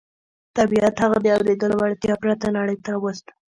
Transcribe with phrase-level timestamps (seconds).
[0.57, 3.25] طبيعت هغه د اورېدو له وړتيا پرته نړۍ ته راووست.